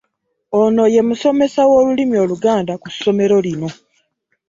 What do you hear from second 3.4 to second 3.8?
lino.